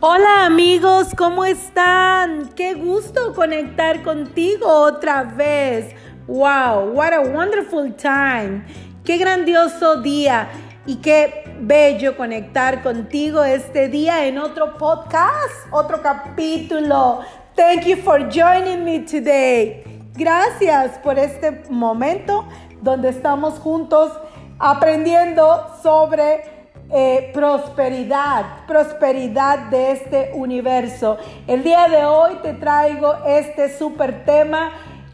[0.00, 2.50] Hola amigos, ¿cómo están?
[2.54, 5.94] Qué gusto conectar contigo otra vez.
[6.26, 8.62] Wow, what a wonderful time.
[9.06, 10.50] Qué grandioso día
[10.84, 17.20] y qué bello conectar contigo este día en otro podcast, otro capítulo.
[17.54, 19.82] Thank you for joining me today.
[20.12, 22.46] Gracias por este momento
[22.82, 24.12] donde estamos juntos
[24.58, 26.55] aprendiendo sobre
[26.90, 31.18] eh, prosperidad, prosperidad de este universo.
[31.46, 34.70] El día de hoy te traigo este super tema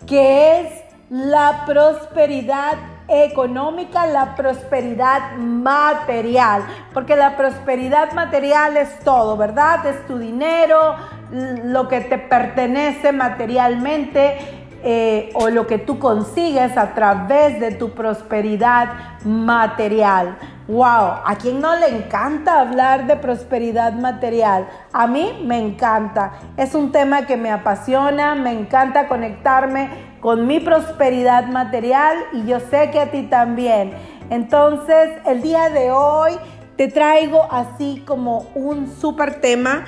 [0.07, 0.69] que es
[1.09, 2.75] la prosperidad
[3.09, 6.63] económica, la prosperidad material,
[6.93, 9.85] porque la prosperidad material es todo, ¿verdad?
[9.87, 10.97] Es tu dinero,
[11.31, 17.91] lo que te pertenece materialmente, eh, o lo que tú consigues a través de tu
[17.91, 18.89] prosperidad
[19.25, 20.37] material.
[20.73, 24.67] Wow, ¿a quien no le encanta hablar de prosperidad material?
[24.95, 26.33] A mí me encanta.
[26.57, 29.91] Es un tema que me apasiona, me encanta conectarme
[30.23, 33.93] con mi prosperidad material y yo sé que a ti también.
[34.31, 36.39] Entonces, el día de hoy
[36.79, 39.85] te traigo así como un súper tema.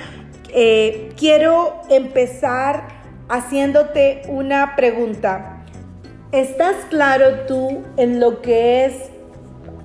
[0.53, 2.89] Eh, quiero empezar
[3.27, 5.63] haciéndote una pregunta.
[6.31, 9.14] ¿Estás claro tú en lo que es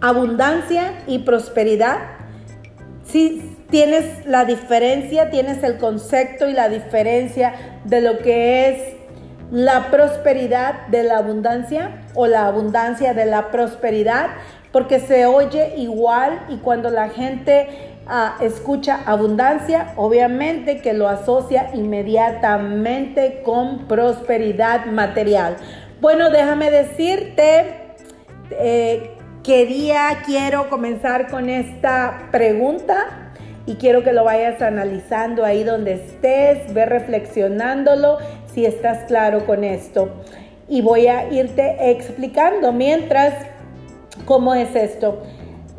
[0.01, 1.99] abundancia y prosperidad?
[3.05, 8.97] Si tienes la diferencia, tienes el concepto y la diferencia de lo que es
[9.51, 14.31] la prosperidad de la abundancia o la abundancia de la prosperidad,
[14.73, 17.91] porque se oye igual y cuando la gente
[18.41, 25.57] escucha abundancia, obviamente que lo asocia inmediatamente con prosperidad material.
[26.01, 27.95] Bueno, déjame decirte,
[28.51, 29.17] eh,
[29.51, 33.33] quería, quiero comenzar con esta pregunta
[33.67, 38.19] y quiero que lo vayas analizando ahí donde estés, ve reflexionándolo
[38.55, 40.23] si estás claro con esto.
[40.69, 43.35] Y voy a irte explicando mientras
[44.25, 45.21] cómo es esto.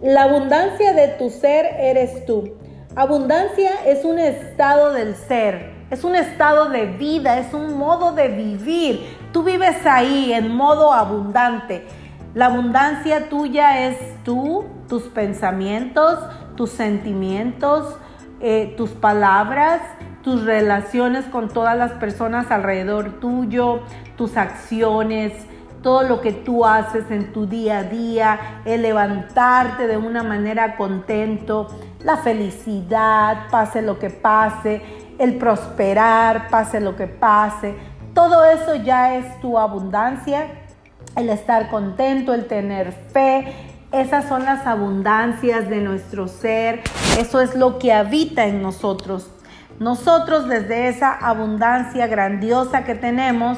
[0.02, 2.58] La abundancia de tu ser eres tú.
[2.98, 8.28] Abundancia es un estado del ser, es un estado de vida, es un modo de
[8.28, 9.16] vivir.
[9.32, 11.86] Tú vives ahí en modo abundante.
[12.34, 16.18] La abundancia tuya es tú, tus pensamientos,
[16.56, 17.98] tus sentimientos,
[18.40, 19.82] eh, tus palabras,
[20.24, 23.82] tus relaciones con todas las personas alrededor tuyo,
[24.16, 25.34] tus acciones,
[25.84, 30.78] todo lo que tú haces en tu día a día, el levantarte de una manera
[30.78, 31.68] contento,
[32.02, 34.82] la felicidad, pase lo que pase,
[35.20, 37.76] el prosperar, pase lo que pase,
[38.14, 40.61] todo eso ya es tu abundancia,
[41.16, 43.54] el estar contento, el tener fe,
[43.92, 46.82] esas son las abundancias de nuestro ser,
[47.20, 49.30] eso es lo que habita en nosotros.
[49.80, 53.58] Nosotros desde esa abundancia grandiosa que tenemos,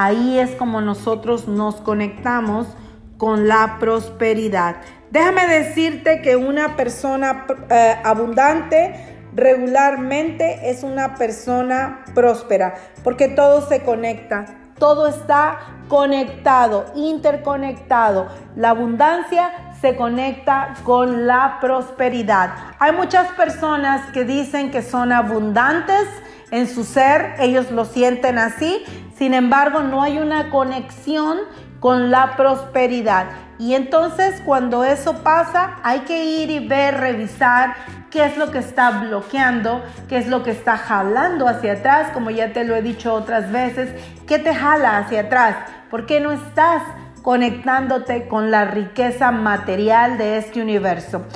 [0.00, 2.68] Ahí es como nosotros nos conectamos
[3.16, 4.76] con la prosperidad.
[5.10, 8.94] Déjame decirte que una persona eh, abundante
[9.34, 14.44] regularmente es una persona próspera, porque todo se conecta,
[14.78, 15.58] todo está
[15.88, 18.28] conectado, interconectado.
[18.56, 22.50] La abundancia se conecta con la prosperidad.
[22.78, 26.06] Hay muchas personas que dicen que son abundantes
[26.50, 28.84] en su ser, ellos lo sienten así,
[29.18, 31.38] sin embargo, no hay una conexión
[31.80, 33.26] con la prosperidad.
[33.58, 37.74] Y entonces cuando eso pasa, hay que ir y ver, revisar
[38.10, 42.30] qué es lo que está bloqueando, qué es lo que está jalando hacia atrás, como
[42.30, 43.90] ya te lo he dicho otras veces,
[44.26, 45.56] qué te jala hacia atrás,
[45.90, 46.82] por qué no estás
[47.22, 51.26] conectándote con la riqueza material de este universo.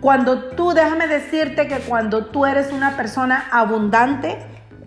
[0.00, 4.38] Cuando tú, déjame decirte que cuando tú eres una persona abundante,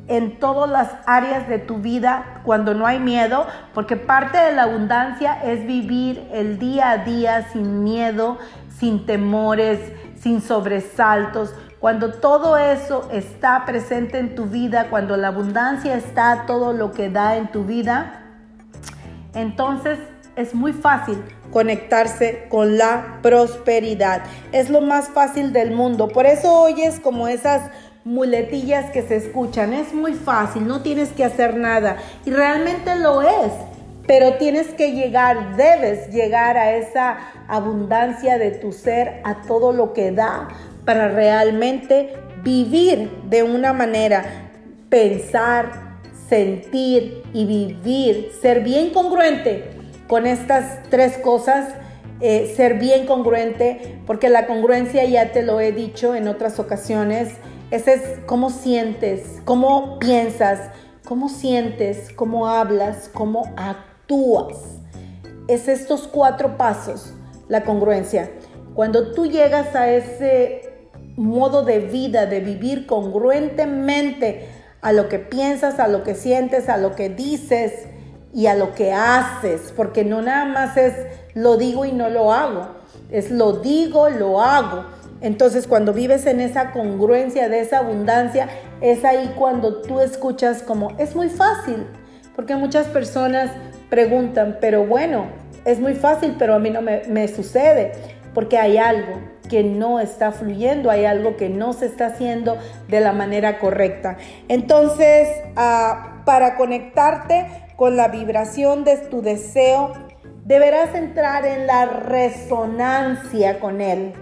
[0.08, 4.64] en todas las áreas de tu vida cuando no hay miedo, porque parte de la
[4.64, 8.38] abundancia es vivir el día a día sin miedo,
[8.78, 9.80] sin temores,
[10.20, 11.54] sin sobresaltos.
[11.80, 17.10] Cuando todo eso está presente en tu vida, cuando la abundancia está todo lo que
[17.10, 18.22] da en tu vida,
[19.34, 20.00] entonces
[20.36, 24.24] es muy fácil conectarse con la prosperidad.
[24.52, 26.10] Es lo más fácil del mundo.
[26.10, 27.72] Por eso oyes como esas
[28.06, 29.74] muletillas que se escuchan.
[29.74, 31.98] Es muy fácil, no tienes que hacer nada.
[32.24, 33.52] Y realmente lo es.
[34.08, 37.18] Pero tienes que llegar, debes llegar a esa
[37.48, 40.48] abundancia de tu ser, a todo lo que da,
[40.86, 42.14] para realmente
[42.44, 44.24] vivir de una manera,
[44.90, 45.98] pensar,
[46.30, 49.72] sentir y vivir, ser bien congruente
[50.08, 51.74] con estas tres cosas.
[52.22, 57.34] Eh, ser bien congruente, porque la congruencia ya te lo he dicho en otras ocasiones,
[57.72, 60.70] Ese es cómo sientes, cómo piensas,
[61.04, 64.58] cómo sientes, cómo hablas, cómo actúas.
[65.48, 67.14] Es estos cuatro pasos,
[67.48, 68.30] la congruencia.
[68.76, 70.76] Cuando tú llegas a ese
[71.16, 74.48] modo de vida, de vivir congruentemente
[74.82, 77.88] a lo que piensas, a lo que sientes, a lo que dices
[78.32, 80.94] y a lo que haces, porque no nada más es
[81.34, 82.68] lo digo y no lo hago,
[83.10, 84.86] es lo digo, lo hago.
[85.22, 88.48] Entonces cuando vives en esa congruencia de esa abundancia,
[88.82, 91.88] es ahí cuando tú escuchas como, es muy fácil,
[92.36, 93.52] porque muchas personas
[93.90, 95.28] preguntan, pero bueno,
[95.66, 97.94] es muy fácil, pero a mí no me, sucede,
[98.34, 99.20] porque hay algo
[99.50, 102.58] que no está fluyendo, hay algo que no se está haciendo
[102.88, 104.18] de la manera correcta.
[104.48, 109.94] Entonces, ah, para conectarte con la vibración de tu deseo,
[110.44, 114.14] deberás entrar en la resonancia con él.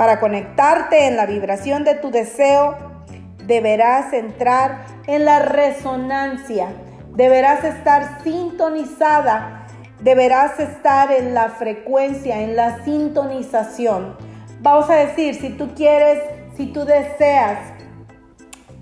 [0.00, 2.74] Para conectarte en la vibración de tu deseo,
[3.44, 6.68] deberás entrar en la resonancia.
[7.14, 9.66] Deberás estar sintonizada.
[10.00, 14.16] Deberás estar en la frecuencia, en la sintonización.
[14.62, 16.22] Vamos a decir, si tú quieres,
[16.56, 17.58] si tú deseas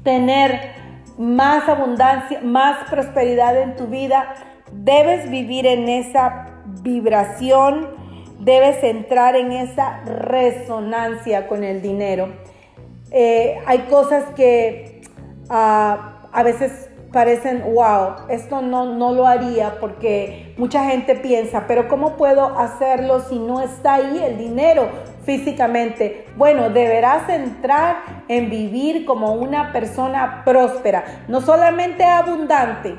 [0.04, 0.70] tener
[1.18, 4.36] más abundancia, más prosperidad en tu vida,
[4.70, 6.46] debes vivir en esa
[6.80, 7.97] vibración
[8.38, 12.28] debes entrar en esa resonancia con el dinero.
[13.10, 15.00] Eh, hay cosas que
[15.48, 21.88] ah, a veces parecen, wow, esto no, no lo haría porque mucha gente piensa, pero
[21.88, 24.88] ¿cómo puedo hacerlo si no está ahí el dinero
[25.24, 26.26] físicamente?
[26.36, 27.96] Bueno, deberás entrar
[28.28, 32.96] en vivir como una persona próspera, no solamente abundante,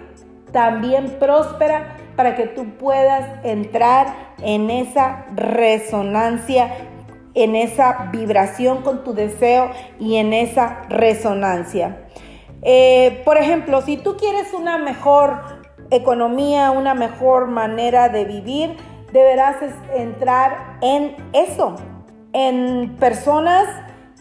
[0.52, 6.70] también próspera para que tú puedas entrar en esa resonancia,
[7.34, 9.72] en esa vibración con tu deseo
[10.02, 12.10] y en esa resonancia.
[12.62, 15.62] Eh, por ejemplo, si tú quieres una mejor
[15.92, 18.76] economía, una mejor manera de vivir,
[19.14, 19.56] deberás
[19.96, 21.78] entrar en eso,
[22.34, 23.66] en personas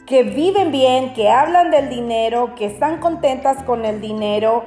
[0.06, 4.64] que viven bien, que hablan del dinero, que están contentas con el dinero,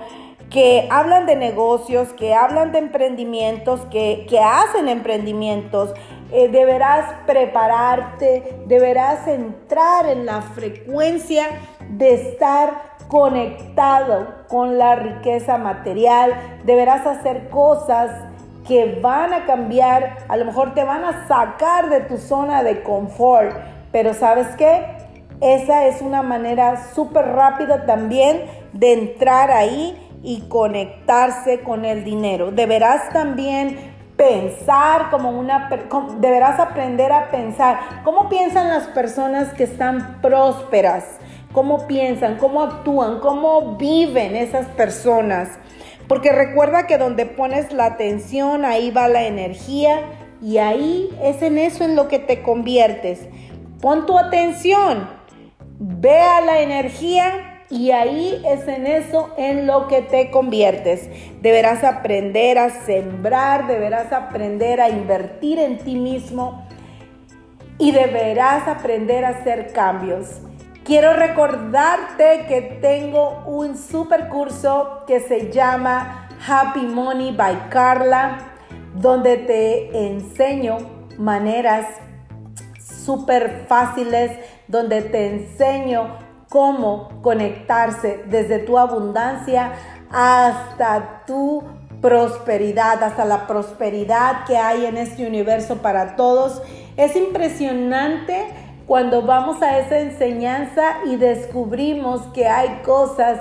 [0.51, 5.93] que hablan de negocios, que hablan de emprendimientos, que, hacen emprendimientos.
[6.33, 11.47] Eh, deberás prepararte, deberás entrar en la frecuencia
[11.89, 16.33] de estar conectado con la riqueza material,
[16.63, 18.11] deberás hacer cosas
[18.65, 22.83] que van a cambiar, a lo mejor te van a sacar de tu zona de
[22.83, 23.53] confort,
[23.91, 24.85] pero ¿sabes qué?
[25.41, 32.51] Esa es una manera súper rápida también de entrar ahí y conectarse con el dinero.
[32.51, 35.69] Deberás también pensar como una,
[36.19, 37.79] deberás aprender a pensar.
[38.03, 41.05] ¿Cómo piensan las personas que están prósperas?
[41.53, 42.37] ¿Cómo piensan?
[42.37, 43.19] ¿Cómo actúan?
[43.19, 45.49] ¿Cómo viven esas personas?
[46.07, 50.01] Porque recuerda que donde pones la atención, ahí va la energía
[50.41, 53.27] y ahí es en eso en lo que te conviertes.
[53.81, 55.09] Pon tu atención,
[55.79, 61.09] vea la energía y ahí es en eso en lo que te conviertes.
[61.41, 66.67] Deberás aprender a sembrar, deberás aprender a invertir en ti mismo
[67.77, 70.41] y deberás aprender a hacer cambios.
[70.83, 78.37] Quiero recordarte que tengo un super curso que se llama Happy Money by Carla,
[78.95, 80.77] donde te enseño
[81.17, 81.85] maneras
[82.79, 84.31] súper fáciles,
[84.67, 89.71] donde te enseño cómo conectarse desde tu abundancia
[90.11, 91.63] hasta tu
[92.01, 96.61] prosperidad, hasta la prosperidad que hay en este universo para todos.
[96.97, 98.47] Es impresionante
[98.85, 103.39] cuando vamos a esa enseñanza y descubrimos que hay cosas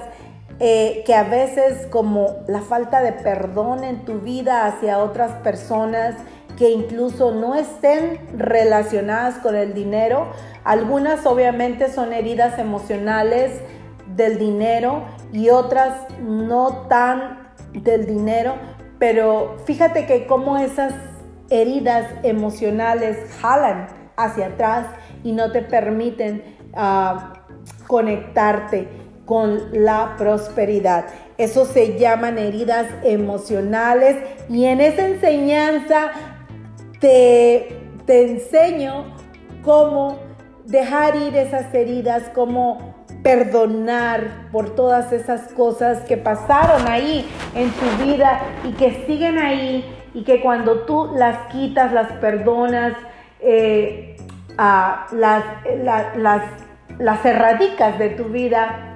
[0.61, 6.15] eh, que a veces como la falta de perdón en tu vida hacia otras personas,
[6.61, 10.27] que incluso no estén relacionadas con el dinero.
[10.63, 13.63] Algunas obviamente son heridas emocionales
[14.15, 18.57] del dinero y otras no tan del dinero,
[18.99, 20.93] pero fíjate que como esas
[21.49, 23.87] heridas emocionales jalan
[24.19, 24.87] hacia atrás
[25.25, 27.33] y no te permiten ah,
[27.87, 28.87] conectarte
[29.25, 31.07] con la prosperidad.
[31.39, 34.17] Eso se llaman heridas emocionales
[34.51, 36.11] y en esa enseñanza
[37.01, 37.77] te,
[38.07, 39.05] enseño
[39.63, 40.19] cómo
[40.67, 48.05] dejar ir esas heridas, cómo perdonar por todas esas cosas que pasaron ahí en tu
[48.05, 52.95] vida y que siguen ahí y que cuando tú las quitas, las perdonas,
[53.41, 54.17] eh,
[55.13, 55.45] las,
[56.17, 56.43] las
[57.01, 58.90] las erradicas de tu vida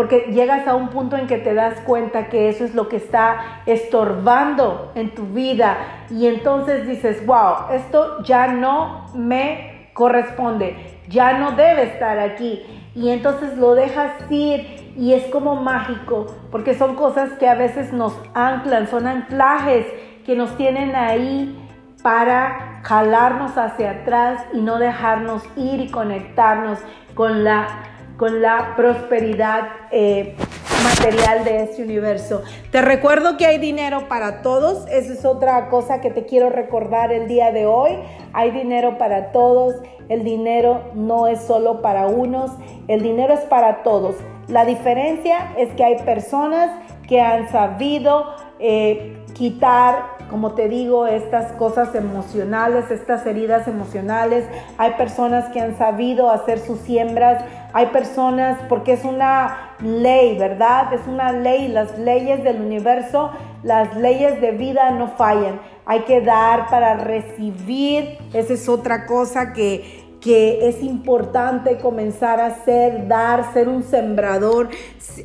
[0.00, 2.96] porque llegas a un punto en que te das cuenta que eso es lo que
[2.96, 5.76] está estorbando en tu vida
[6.08, 12.62] y entonces dices, wow, esto ya no me corresponde, ya no debe estar aquí.
[12.94, 17.92] Y entonces lo dejas ir y es como mágico, porque son cosas que a veces
[17.92, 19.84] nos anclan, son anclajes
[20.24, 21.54] que nos tienen ahí
[22.02, 26.78] para jalarnos hacia atrás y no dejarnos ir y conectarnos
[27.14, 27.89] con la
[28.20, 30.36] con la prosperidad eh,
[30.84, 32.42] material de este universo.
[32.70, 37.14] Te recuerdo que hay dinero para todos, esa es otra cosa que te quiero recordar
[37.14, 37.92] el día de hoy.
[38.34, 39.76] Hay dinero para todos,
[40.10, 42.50] el dinero no es solo para unos,
[42.88, 44.16] el dinero es para todos.
[44.48, 46.70] La diferencia es que hay personas
[47.08, 54.46] que han sabido eh, quitar como te digo, estas cosas emocionales, estas heridas emocionales.
[54.78, 60.92] Hay personas que han sabido hacer sus siembras, hay personas, porque es una ley, ¿verdad?
[60.92, 63.30] Es una ley, las leyes del universo,
[63.62, 65.60] las leyes de vida no fallan.
[65.86, 72.46] Hay que dar para recibir, esa es otra cosa que, que es importante comenzar a
[72.46, 74.68] hacer, dar, ser un sembrador.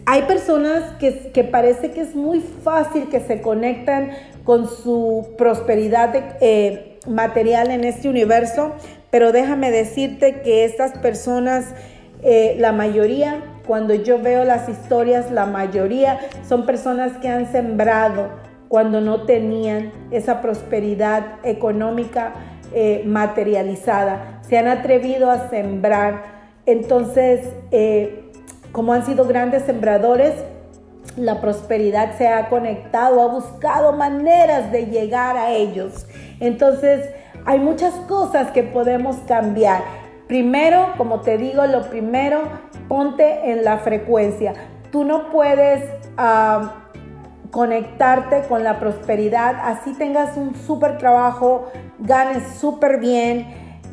[0.05, 4.11] Hay personas que, que, parece que es muy fácil que se conectan
[4.43, 8.71] con su prosperidad eh, material en este universo,
[9.11, 11.73] pero déjame decirte que estas personas,
[12.25, 18.29] eh, la mayoría, cuando yo veo las historias, la mayoría son personas que han sembrado
[18.67, 22.33] cuando no tenían esa prosperidad económica
[22.73, 26.35] eh, materializada, se han atrevido a sembrar.
[26.65, 27.41] Entonces,
[28.71, 30.33] como han sido grandes sembradores,
[31.15, 36.07] la prosperidad se ha conectado, ha buscado maneras de llegar a ellos.
[36.39, 37.07] Entonces,
[37.45, 40.04] hay muchas cosas que podemos cambiar.
[40.27, 42.41] Primero, como te digo, lo primero,
[42.87, 44.53] ponte en la frecuencia.
[44.91, 45.83] Tú no puedes
[47.51, 53.47] conectarte con la prosperidad, así tengas un súper trabajo, ganes súper bien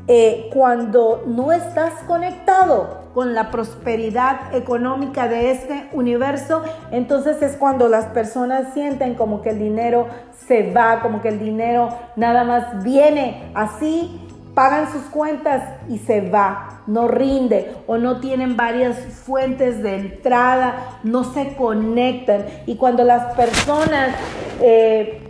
[0.08, 7.88] eh, cuando no estás conectado con la prosperidad económica de este universo, entonces es cuando
[7.88, 10.08] las personas sienten como que el dinero
[10.48, 16.28] se va, como que el dinero nada más viene así, pagan sus cuentas y se
[16.28, 22.44] va, no rinde o no tienen varias fuentes de entrada, no se conectan.
[22.66, 24.14] Y cuando las personas...
[24.60, 25.28] Eh,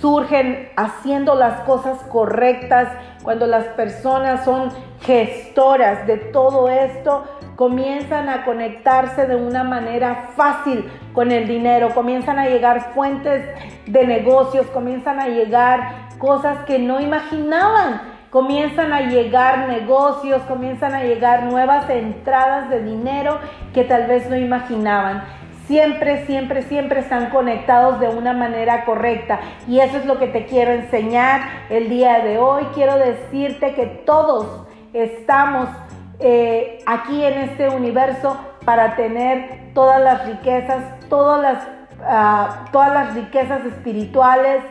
[0.00, 2.88] surgen haciendo las cosas correctas,
[3.22, 7.24] cuando las personas son gestoras de todo esto,
[7.56, 13.44] comienzan a conectarse de una manera fácil con el dinero, comienzan a llegar fuentes
[13.86, 18.00] de negocios, comienzan a llegar cosas que no imaginaban,
[18.30, 23.40] comienzan a llegar negocios, comienzan a llegar nuevas entradas de dinero
[23.74, 25.24] que tal vez no imaginaban
[25.66, 29.40] siempre, siempre, siempre están conectados de una manera correcta.
[29.66, 32.66] Y eso es lo que te quiero enseñar el día de hoy.
[32.72, 35.68] Quiero decirte que todos estamos
[36.20, 41.58] eh, aquí en este universo para tener todas las riquezas, todas las,
[42.02, 44.62] ah, todas las riquezas espirituales,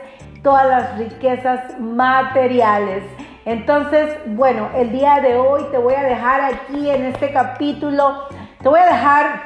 [0.43, 3.03] todas las riquezas materiales.
[3.45, 8.23] Entonces, bueno, el día de hoy te voy a dejar aquí en este capítulo,
[8.61, 9.41] te voy a dejar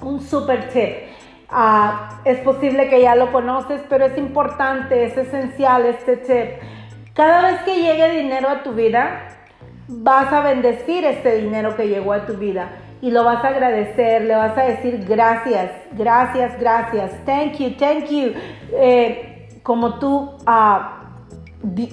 [0.00, 0.90] un super tip.
[1.48, 6.62] Ah, es posible que ya lo conoces, pero es importante, es esencial este tip.
[7.14, 9.28] Cada vez que llegue dinero a tu vida,
[9.88, 12.70] vas a bendecir este dinero que llegó a tu vida
[13.02, 18.06] y lo vas a agradecer, le vas a decir gracias, gracias, gracias, thank you, thank
[18.08, 18.32] you,
[18.74, 19.31] eh,
[19.62, 21.02] como tú ah,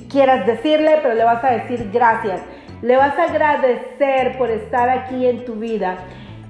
[0.10, 2.42] quieras decirle, pero le vas a decir gracias.
[2.82, 5.98] Le vas a agradecer por estar aquí en tu vida.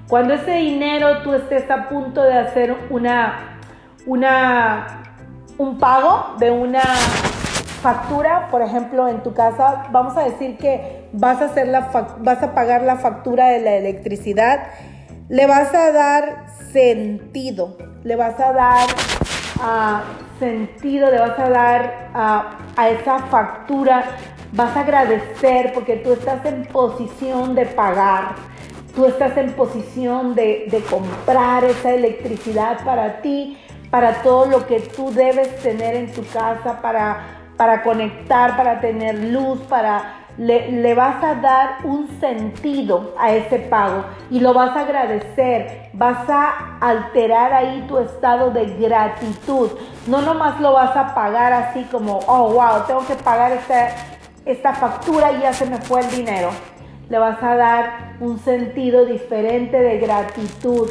[0.08, 3.58] Cuando ese dinero tú estés a punto de hacer una,
[4.06, 5.02] una,
[5.58, 6.82] un pago de una
[7.82, 12.42] factura, por ejemplo, en tu casa, vamos a decir que vas a, hacer la, vas
[12.42, 14.68] a pagar la factura de la electricidad,
[15.28, 18.88] le vas a dar sentido, le vas a dar
[19.60, 24.02] uh, sentido, le vas a dar uh, a esa factura,
[24.52, 28.34] vas a agradecer porque tú estás en posición de pagar
[28.94, 33.56] Tú estás en posición de, comprar esa electricidad para ti,
[33.88, 37.18] para todo lo que tú debes tener en tu casa, para,
[37.56, 40.16] para conectar, para tener luz, para...
[40.40, 46.28] Le, vas a dar un sentido a ese pago y lo vas a agradecer, vas
[46.28, 49.70] a alterar ahí tu estado de gratitud.
[50.06, 53.90] No nomás lo vas a pagar así como, oh, wow, tengo que pagar esta,
[54.46, 56.50] esta factura y ya se me fue el dinero
[57.10, 60.88] le vas a dar un sentido diferente de gratitud.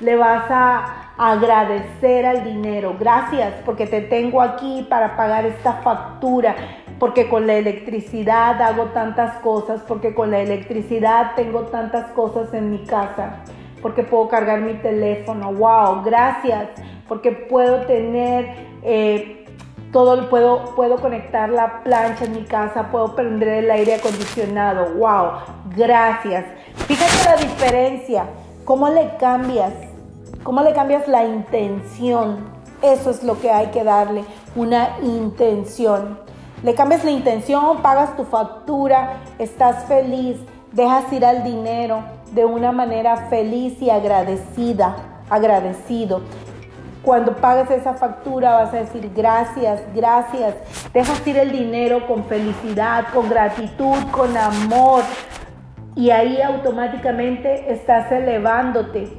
[0.00, 2.96] Le vas a agradecer al dinero.
[3.00, 6.54] Gracias porque te tengo aquí para pagar esta factura.
[6.98, 9.82] Porque con la electricidad hago tantas cosas.
[9.86, 13.44] Porque con la electricidad tengo tantas cosas en mi casa.
[13.82, 15.52] Porque puedo cargar mi teléfono.
[15.52, 16.68] Wow, gracias.
[17.06, 19.38] Porque puedo tener eh,
[19.92, 24.94] todo puedo, puedo conectar la plancha en mi casa, puedo prender el aire acondicionado.
[24.94, 25.30] ¡Wow!
[25.76, 26.44] Gracias.
[26.86, 28.26] Fíjate la diferencia.
[28.64, 29.72] ¿Cómo le cambias?
[30.42, 32.50] ¿Cómo le cambias la intención?
[32.82, 34.24] Eso es lo que hay que darle,
[34.54, 36.18] una intención.
[36.62, 40.38] Le cambias la intención, pagas tu factura, estás feliz,
[40.72, 44.96] dejas ir al dinero de una manera feliz y agradecida,
[45.30, 46.22] agradecido.
[47.04, 50.56] Cuando pagues esa factura vas a decir gracias, gracias.
[50.92, 55.04] Dejas ir el dinero con felicidad, con gratitud, con amor.
[55.94, 59.12] Y ahí automáticamente estás elevándote,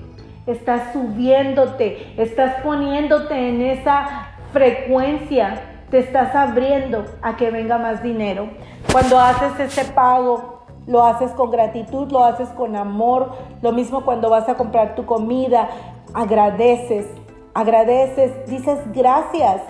[0.46, 8.50] estás subiéndote, estás poniéndote en esa frecuencia, te estás abriendo a que venga más dinero.
[8.92, 13.34] Cuando haces ese pago, lo haces con gratitud, lo haces con amor.
[13.62, 15.70] Lo mismo cuando vas a comprar tu comida,
[16.14, 17.08] agradeces,
[17.54, 19.62] agradeces, dices gracias.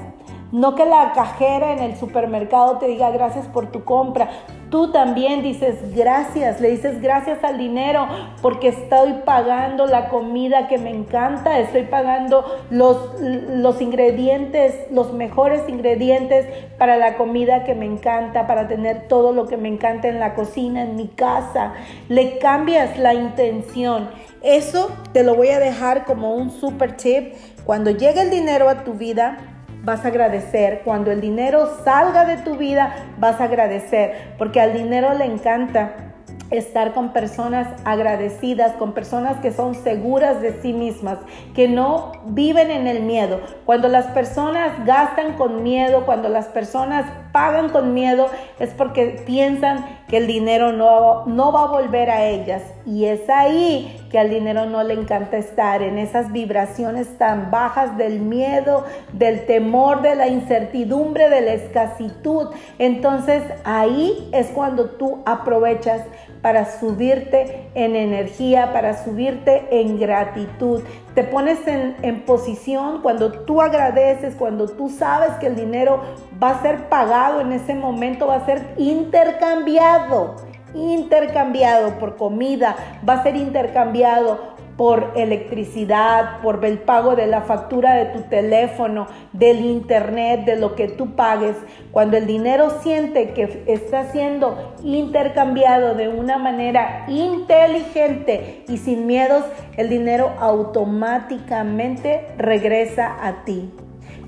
[0.51, 4.29] No que la cajera en el supermercado te diga gracias por tu compra.
[4.69, 8.07] Tú también dices gracias, le dices gracias al dinero
[8.41, 15.67] porque estoy pagando la comida que me encanta, estoy pagando los, los ingredientes, los mejores
[15.67, 16.45] ingredientes
[16.77, 20.35] para la comida que me encanta, para tener todo lo que me encanta en la
[20.35, 21.73] cocina, en mi casa.
[22.07, 24.09] Le cambias la intención.
[24.43, 27.33] Eso te lo voy a dejar como un super tip
[27.65, 30.81] cuando llegue el dinero a tu vida, vas a agradecer.
[30.83, 34.33] Cuando el dinero salga de tu vida, vas a agradecer.
[34.38, 36.09] Porque al dinero le encanta
[36.51, 41.19] estar con personas agradecidas, con personas que son seguras de sí mismas,
[41.53, 43.39] que no viven en el miedo.
[43.65, 47.06] Cuando las personas gastan con miedo, cuando las personas
[47.39, 48.28] pagan con miedo,
[48.60, 52.62] es porque piensan que el dinero no, no va a volver a ellas.
[52.86, 57.97] Y es ahí que al dinero no le encanta estar, en esas vibraciones tan bajas
[57.97, 62.49] del miedo, del temor, de la incertidumbre, de la escasitud.
[62.78, 66.02] Entonces ahí es cuando tú aprovechas
[66.41, 70.82] para subirte en energía, para subirte en gratitud.
[71.13, 76.02] Te pones en, en, posición cuando tú agradeces, cuando tú sabes que el dinero
[76.41, 80.36] va a ser pagado en ese momento, va a ser intercambiado,
[80.73, 82.75] intercambiado por comida,
[83.08, 89.08] va a ser intercambiado por electricidad, por el pago de la factura de tu teléfono,
[89.34, 91.58] del internet, de lo que tú pagues.
[91.91, 99.43] Cuando el dinero siente que está siendo intercambiado de una manera inteligente y sin miedos,
[99.75, 103.73] el dinero automáticamente regresa a ti.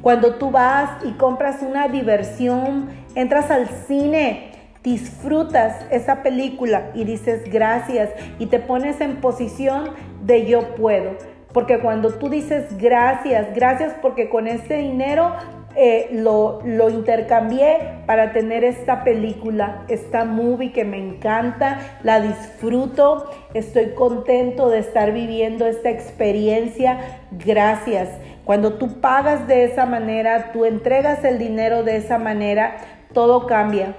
[0.01, 4.51] Cuando tú vas y compras una diversión, entras al cine,
[4.83, 8.09] disfrutas esa película y dices gracias
[8.39, 9.91] y te pones en posición
[10.23, 11.11] de yo puedo.
[11.53, 15.33] Porque cuando tú dices gracias, gracias porque con este dinero
[15.75, 23.29] eh, lo, lo, intercambié para tener esta película, esta movie que me encanta, la disfruto,
[23.53, 28.09] estoy contento de estar viviendo esta experiencia, gracias.
[28.51, 32.75] Cuando tú pagas de esa manera, tú entregas el dinero de esa manera,
[33.13, 33.95] todo cambia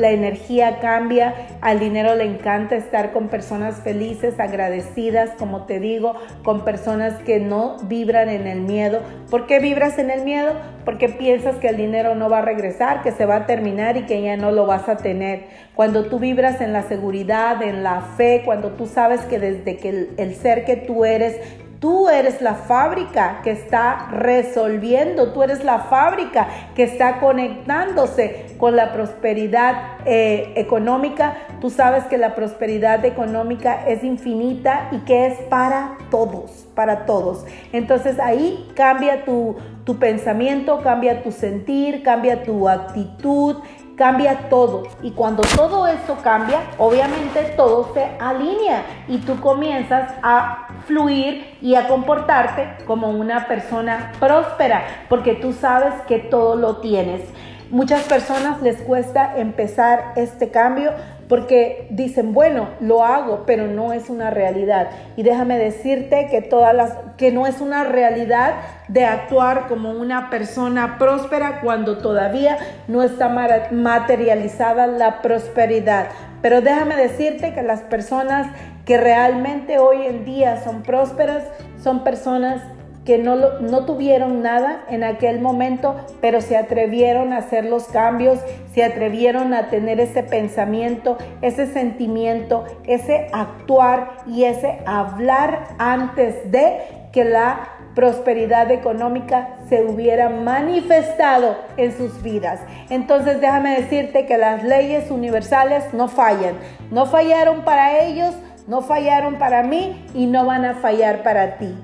[0.00, 6.14] la energía cambia, al dinero le encanta estar con personas felices, agradecidas, como te digo,
[6.42, 9.00] con personas que no vibran en el miedo.
[9.30, 10.54] ¿Por qué vibras en el miedo?
[10.84, 14.06] Porque piensas que el dinero no va a regresar, que se va a terminar y
[14.06, 15.44] que ya no lo vas a tener.
[15.74, 19.88] Cuando tú vibras en la seguridad, en la fe, cuando tú sabes que desde que
[19.90, 21.40] el, el ser que tú eres
[21.80, 28.76] Tú eres la fábrica que está resolviendo, tú eres la fábrica que está conectándose con
[28.76, 31.38] la prosperidad eh, económica.
[31.62, 37.46] Tú sabes que la prosperidad económica es infinita y que es para todos, para todos.
[37.72, 43.56] Entonces ahí cambia tu, tu pensamiento, cambia tu sentir, cambia tu actitud,
[44.00, 44.84] cambia todo.
[45.02, 51.74] Y cuando todo eso cambia, obviamente todo se alinea y tú comienzas a fluir y
[51.74, 57.20] a comportarte como una persona próspera, porque tú sabes que todo lo tienes.
[57.68, 60.92] Muchas personas les cuesta empezar este cambio
[61.30, 64.88] porque dicen, bueno, lo hago, pero no es una realidad.
[65.16, 68.54] Y déjame decirte que todas las que no es una realidad
[68.88, 73.28] de actuar como una persona próspera cuando todavía no está
[73.70, 76.08] materializada la prosperidad.
[76.42, 78.48] Pero déjame decirte que las personas
[78.84, 81.44] que realmente hoy en día son prósperas
[81.80, 82.60] son personas
[83.04, 88.38] que no, no tuvieron nada en aquel momento, pero se atrevieron a hacer los cambios,
[88.74, 96.80] se atrevieron a tener ese pensamiento, ese sentimiento, ese actuar y ese hablar antes de
[97.12, 102.60] que la prosperidad económica se hubiera manifestado en sus vidas.
[102.88, 106.54] Entonces déjame decirte que las leyes universales no fallan,
[106.90, 108.34] no fallaron para ellos,
[108.68, 111.74] no fallaron para mí y no van a fallar para ti.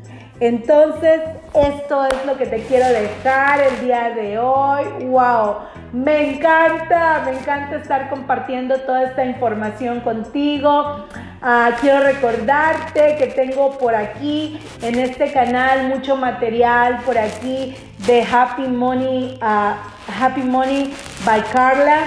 [0.40, 1.20] Entonces,
[1.54, 4.84] esto es lo que te quiero dejar el día de hoy.
[5.06, 5.56] ¡Wow!
[5.92, 11.06] Me encanta, me encanta estar compartiendo toda esta información contigo.
[11.40, 17.74] Ah, quiero recordarte que tengo por aquí en este canal mucho material por aquí
[18.06, 19.76] de Happy Money, ah,
[20.20, 20.92] Happy Money
[21.24, 22.00] by Carla,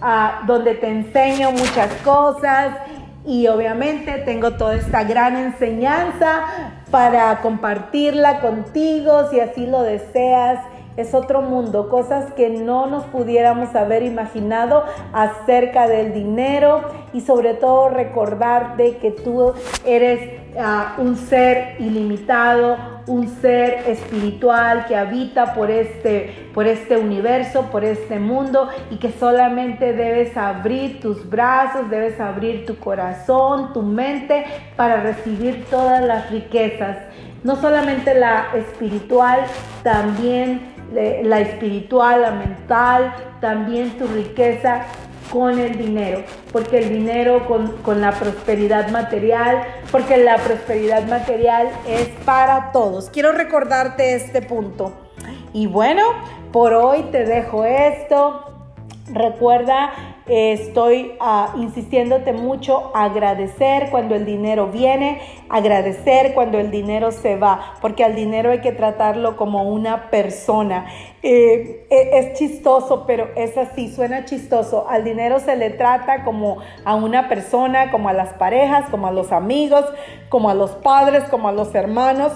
[0.00, 2.72] ah, donde te enseño muchas cosas
[3.28, 10.60] y obviamente tengo toda esta gran enseñanza para compartirla contigo si así lo deseas.
[10.96, 16.80] Es otro mundo, cosas que no nos pudiéramos haber imaginado acerca del dinero
[17.12, 19.52] y sobre todo recordarte que tú
[19.84, 20.37] eres
[20.98, 28.18] un ser ilimitado, un ser espiritual que habita por este, por este universo, por este
[28.18, 34.44] mundo y que solamente debes abrir tus brazos, debes abrir tu corazón, tu mente
[34.76, 36.98] para recibir todas las riquezas.
[37.44, 39.40] No solamente la espiritual,
[39.82, 44.86] también la espiritual, la mental, también tu riqueza
[45.30, 52.08] con el dinero, porque el dinero con, la prosperidad material, porque la prosperidad material es
[52.24, 53.10] para todos.
[53.10, 54.92] Quiero recordarte este punto.
[55.52, 56.02] Y bueno,
[56.52, 58.44] por hoy te dejo esto.
[59.12, 59.90] Recuerda
[60.28, 67.74] estoy uh, insistiéndote mucho agradecer cuando el dinero viene, agradecer cuando el dinero se va,
[67.80, 70.86] porque al dinero hay que tratarlo como una persona.
[71.22, 74.86] Eh, e, es chistoso, pero es así, suena chistoso.
[74.88, 79.12] Al dinero se le trata como a una persona, como a las parejas, como a
[79.12, 79.84] los amigos,
[80.28, 82.32] como a los padres, como a los hermanos.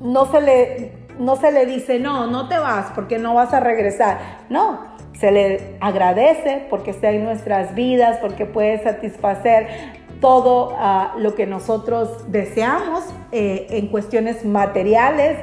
[0.00, 3.60] No se le, no se le dice, no, no te vas porque no vas a
[3.60, 4.18] regresar.
[4.48, 4.89] No,
[5.20, 9.68] se le agradece porque está en nuestras vidas, porque puede satisfacer
[10.20, 15.38] todo ah, lo que nosotros deseamos eh, en cuestiones materiales,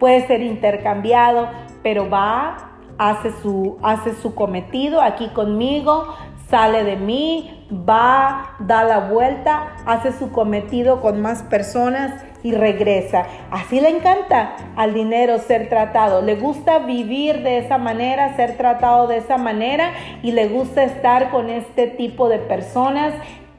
[0.00, 1.48] puede ser intercambiado,
[1.82, 6.06] pero va, hace su, hace su cometido aquí conmigo,
[6.48, 13.26] sale de mí, va, da la vuelta, hace su cometido con más personas y regresa.
[13.50, 16.22] Así le encanta al dinero ser tratado.
[16.22, 21.30] Le gusta vivir de esa manera, ser tratado de esa manera y le gusta estar
[21.30, 23.14] con este tipo de personas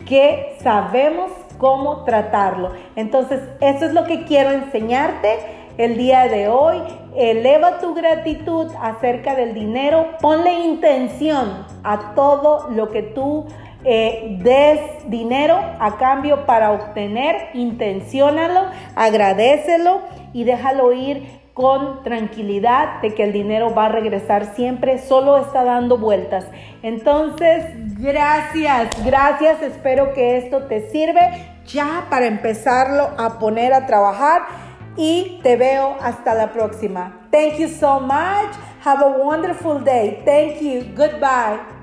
[0.06, 2.72] que sabemos cómo tratarlo.
[2.96, 6.78] Entonces, eso es lo que quiero enseñarte el día de hoy.
[7.16, 10.08] Eleva tu gratitud acerca del dinero.
[10.22, 13.46] Ponle intención a todo lo que tú
[13.84, 20.02] eh, des dinero a cambio para obtener, intenciónalo, agradecelo
[20.34, 25.64] y déjalo ir con tranquilidad de que el dinero va a regresar siempre, solo está
[25.64, 26.46] dando vueltas.
[26.82, 27.66] Entonces,
[28.00, 34.44] gracias, gracias, espero que esto te sirve ya para empezarlo a poner a trabajar
[34.96, 37.28] y te veo hasta la próxima.
[37.32, 38.56] Thank you so much.
[38.84, 40.22] Have a wonderful day.
[40.26, 40.84] Thank you.
[40.96, 41.81] Goodbye.